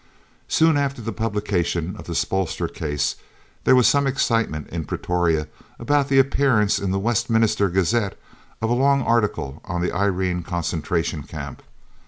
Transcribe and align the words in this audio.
Soon 0.47 0.77
after 0.77 0.99
the 0.99 1.13
publication 1.13 1.95
of 1.95 2.05
the 2.07 2.15
Spoelstra 2.15 2.67
case 2.73 3.17
there 3.65 3.75
was 3.75 3.87
some 3.87 4.07
excitement 4.07 4.67
in 4.69 4.83
Pretoria 4.83 5.47
about 5.77 6.07
the 6.09 6.17
appearance 6.17 6.79
in 6.79 6.89
the 6.89 6.97
Westminster 6.97 7.69
Gazette 7.69 8.17
of 8.63 8.71
a 8.71 8.73
long 8.73 9.03
article 9.03 9.61
on 9.63 9.79
the 9.83 9.91
Irene 9.91 10.41
Concentration 10.41 11.21
Camp. 11.21 11.61